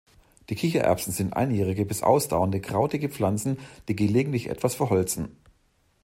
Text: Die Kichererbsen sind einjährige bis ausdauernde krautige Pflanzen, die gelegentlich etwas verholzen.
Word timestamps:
Die 0.49 0.55
Kichererbsen 0.55 1.13
sind 1.13 1.35
einjährige 1.35 1.85
bis 1.85 2.01
ausdauernde 2.01 2.59
krautige 2.59 3.07
Pflanzen, 3.07 3.59
die 3.87 3.95
gelegentlich 3.95 4.49
etwas 4.49 4.73
verholzen. 4.73 5.37